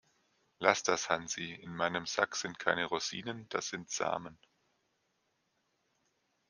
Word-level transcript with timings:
Laß 0.57 0.81
das 0.81 1.11
Hansi, 1.11 1.53
in 1.53 1.75
meinem 1.75 2.07
Sack 2.07 2.35
sind 2.35 2.57
keine 2.57 2.85
Rosinen, 2.85 3.47
ds 3.49 3.69
sind 3.69 3.91
Samen. 3.91 4.39